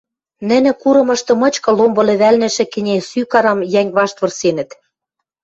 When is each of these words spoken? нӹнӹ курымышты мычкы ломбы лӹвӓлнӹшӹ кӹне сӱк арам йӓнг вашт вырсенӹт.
нӹнӹ 0.49 0.71
курымышты 0.81 1.33
мычкы 1.41 1.71
ломбы 1.77 2.01
лӹвӓлнӹшӹ 2.07 2.65
кӹне 2.73 2.95
сӱк 3.09 3.31
арам 3.37 3.59
йӓнг 3.73 3.91
вашт 3.97 4.15
вырсенӹт. 4.21 4.69